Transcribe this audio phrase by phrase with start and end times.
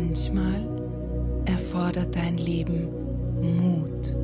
[0.00, 0.66] manchmal
[1.44, 2.88] erfordert dein Leben
[3.40, 4.14] Mut.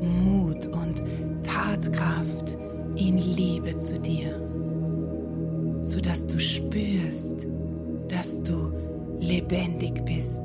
[0.00, 1.02] Mut und
[1.42, 2.58] Tatkraft
[2.96, 4.38] in Liebe zu dir,
[5.82, 7.46] sodass du spürst,
[8.08, 8.72] dass du
[9.20, 10.42] lebendig bist,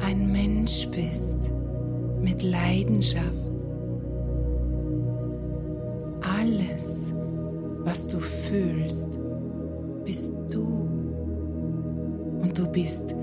[0.00, 1.52] ein Mensch bist
[2.20, 3.52] mit Leidenschaft.
[6.20, 7.14] Alles,
[7.84, 9.18] was du fühlst,
[10.04, 10.87] bist du.
[12.48, 13.14] Und du bist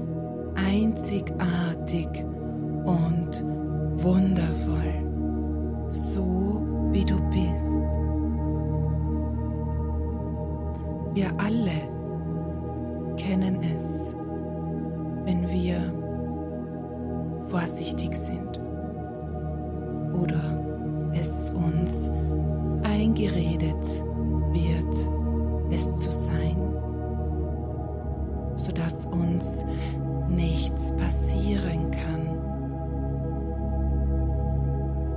[0.53, 2.07] einzigartig
[2.85, 3.43] und
[4.03, 6.61] wundervoll, so
[6.91, 7.71] wie du bist.
[11.15, 11.89] Wir alle
[13.17, 14.15] kennen es,
[15.23, 15.91] wenn wir
[17.47, 18.61] vorsichtig sind
[20.21, 22.11] oder es uns
[22.83, 24.03] eingeredet
[24.53, 24.95] wird,
[25.71, 26.74] es zu sein,
[28.65, 29.63] sodass uns
[30.27, 32.21] nichts passieren kann.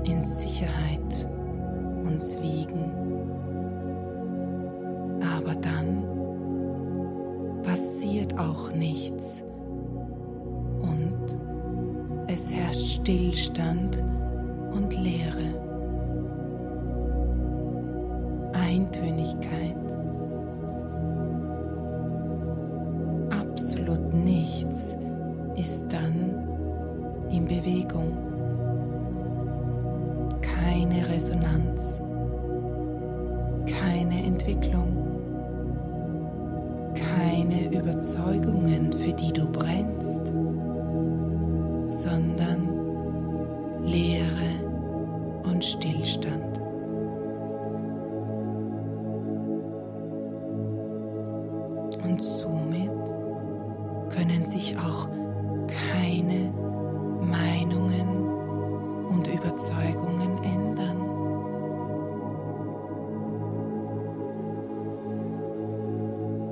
[0.05, 1.29] In Sicherheit
[2.05, 2.93] uns wiegen.
[5.37, 6.05] Aber dann
[7.63, 9.45] passiert auch nichts
[10.83, 11.39] und
[12.27, 14.05] es herrscht Stillstand
[14.73, 15.55] und Leere.
[18.53, 19.77] Eintönigkeit.
[24.59, 24.97] Nichts
[25.57, 26.49] ist dann
[27.31, 28.17] in Bewegung.
[30.41, 32.01] Keine Resonanz,
[33.67, 34.97] keine Entwicklung,
[36.95, 39.98] keine Überzeugungen, für die du brennst,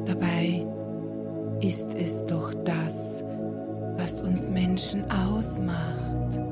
[0.07, 0.65] Dabei
[1.61, 3.25] ist es doch das,
[3.97, 6.46] was uns Menschen ausmacht.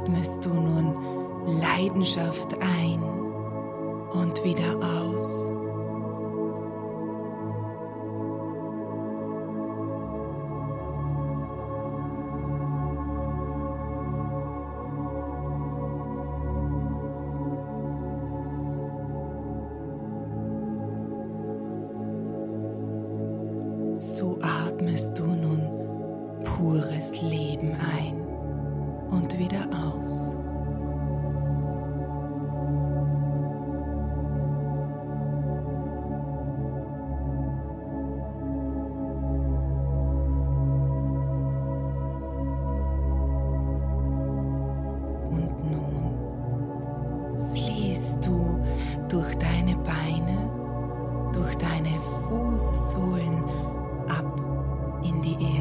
[0.00, 0.96] Atmest du nun
[1.60, 3.02] Leidenschaft ein
[4.12, 5.59] und wieder aus.
[49.10, 51.98] Durch deine Beine, durch deine
[52.28, 53.44] Fußsohlen
[54.08, 54.40] ab
[55.02, 55.59] in die Erde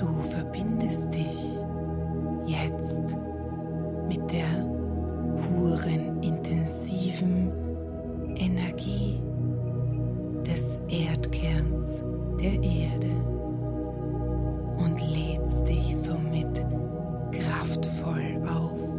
[0.00, 1.58] Du verbindest dich
[2.46, 3.18] jetzt
[4.08, 4.64] mit der
[5.36, 7.52] puren, intensiven
[8.34, 9.20] Energie
[10.46, 12.02] des Erdkerns
[12.40, 13.10] der Erde
[14.78, 16.64] und lädst dich somit
[17.30, 18.89] kraftvoll auf.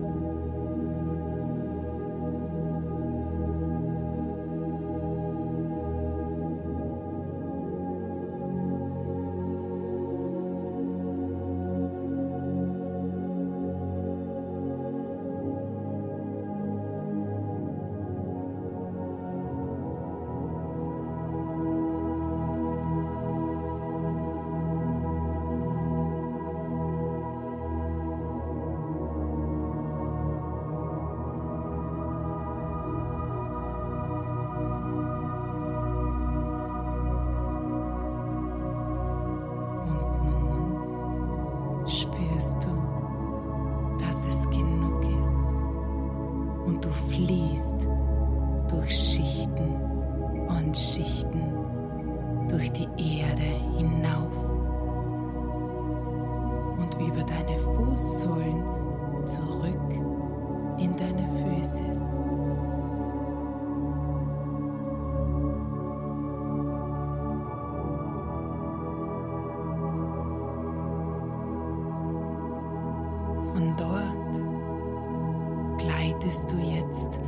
[76.31, 77.20] Gleitest du jetzt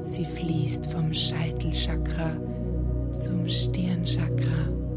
[0.00, 2.32] Sie fließt vom Scheitelchakra
[3.12, 4.89] zum Stirnchakra.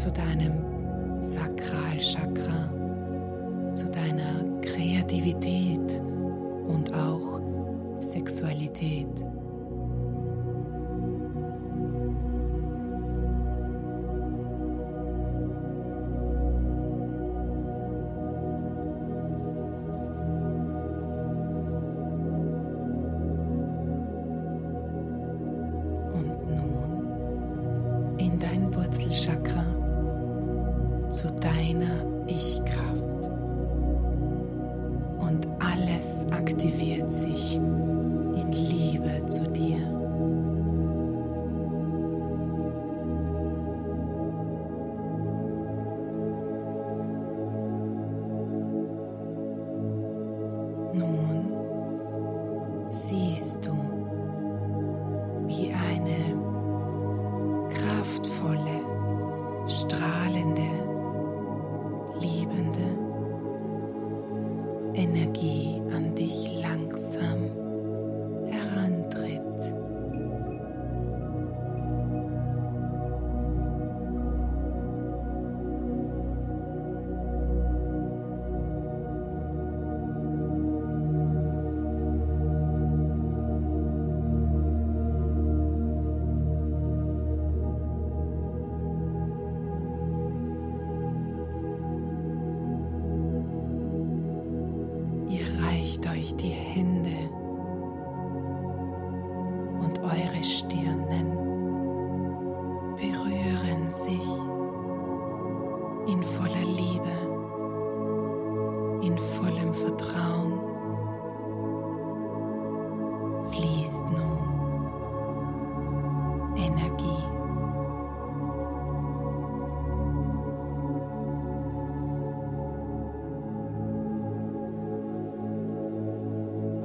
[0.00, 0.69] zu deinem
[36.00, 37.60] Es aktiviert sich.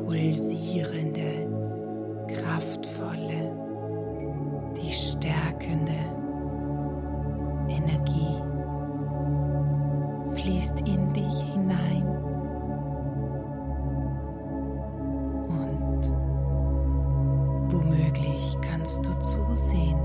[0.05, 1.47] Pulsierende,
[2.27, 3.51] kraftvolle,
[4.77, 5.97] die stärkende
[7.67, 8.41] Energie
[10.35, 12.07] fließt in dich hinein
[15.47, 16.11] und
[17.73, 19.97] womöglich kannst du zusehen,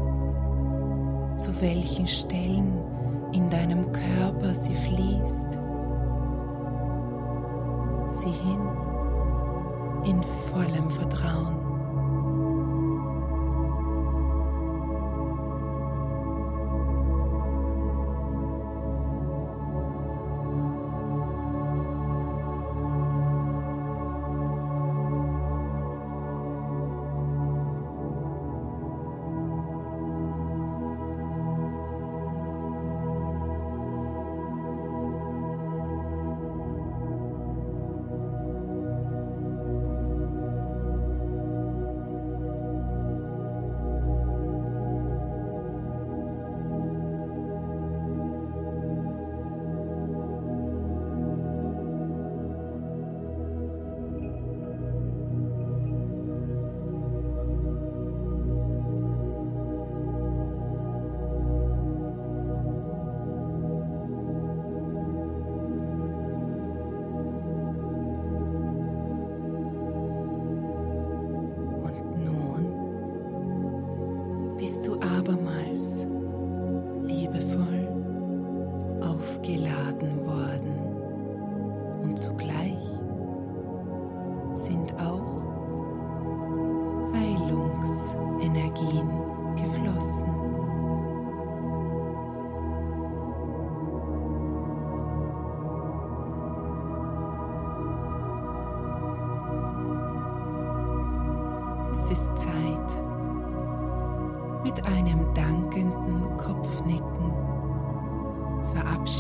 [1.36, 2.79] zu welchen Stellen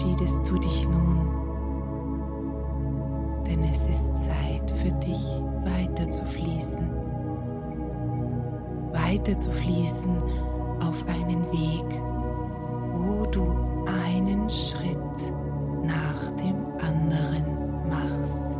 [0.00, 1.18] verabschiedest du dich nun,
[3.46, 5.20] denn es ist Zeit für dich
[5.64, 6.90] weiter zu fließen.
[8.92, 10.16] Weiter zu fließen
[10.80, 12.02] auf einen Weg,
[12.94, 13.54] wo du
[14.06, 15.34] einen Schritt
[15.84, 17.44] nach dem anderen
[17.88, 18.59] machst.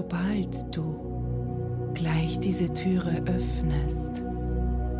[0.00, 4.24] Sobald du gleich diese Türe öffnest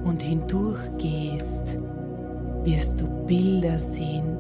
[0.05, 1.79] und hindurchgehst,
[2.65, 4.37] wirst du Bilder sehen,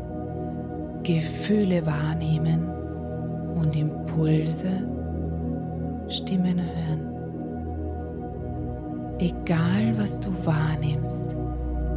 [1.03, 2.69] Gefühle wahrnehmen
[3.55, 4.87] und Impulse,
[6.09, 7.07] Stimmen hören.
[9.19, 11.25] Egal was du wahrnimmst,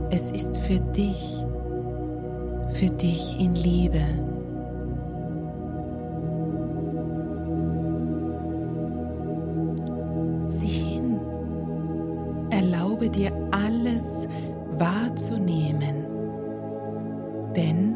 [0.09, 1.45] es ist für dich,
[2.69, 4.05] für dich in Liebe.
[13.15, 14.27] Dir alles
[14.77, 16.05] wahrzunehmen,
[17.55, 17.95] denn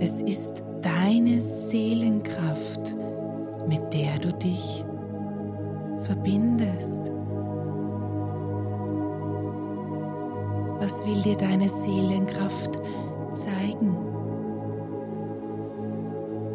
[0.00, 2.96] es ist deine Seelenkraft,
[3.68, 4.84] mit der du dich
[6.02, 7.00] verbindest.
[10.80, 12.80] Was will dir deine Seelenkraft
[13.32, 13.96] zeigen?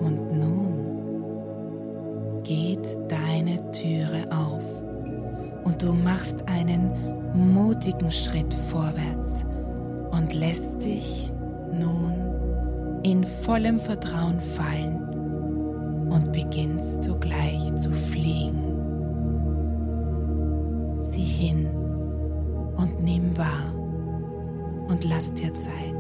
[0.02, 0.74] Und nun
[2.43, 4.79] geht deine Türe auf
[5.69, 9.45] und du machst einen mutigen Schritt vorwärts
[10.10, 11.32] und lässt dich
[11.71, 18.63] nun in vollem Vertrauen fallen und beginnst sogleich zu fliegen.
[21.01, 21.67] Sieh hin
[22.75, 23.71] und nimm wahr
[24.88, 25.98] und lass dir Zeit.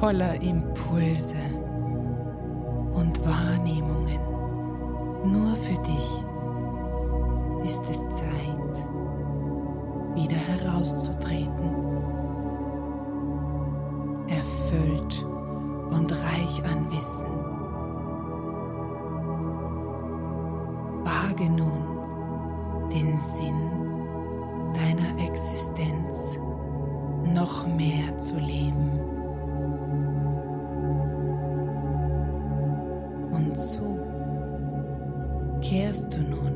[0.00, 1.36] Voller Impulse
[2.94, 4.18] und Wahrnehmungen.
[5.24, 6.24] Nur für dich
[7.64, 8.88] ist es Zeit,
[10.14, 11.76] wieder herauszutreten.
[14.28, 15.26] Erfüllt
[15.90, 17.26] und reich an Wissen.
[21.04, 23.89] Wage nun den Sinn
[36.10, 36.49] kehrst du